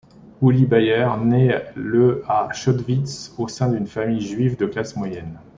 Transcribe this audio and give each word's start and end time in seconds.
Ulli 0.41 0.65
Beier 0.65 1.05
naît 1.23 1.63
le 1.75 2.23
à 2.27 2.49
Chotwitz 2.51 3.35
au 3.37 3.47
sein 3.47 3.69
d'une 3.71 3.85
famille 3.85 4.19
juive 4.25 4.57
de 4.57 4.65
classe 4.65 4.95
moyenne. 4.95 5.39